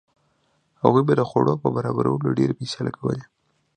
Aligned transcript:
هغه 0.81 1.01
به 1.07 1.13
د 1.17 1.21
خوړو 1.29 1.53
په 1.63 1.67
برابرولو 1.75 2.35
ډېرې 2.37 2.57
پیسې 2.59 2.79
لګولې. 2.87 3.23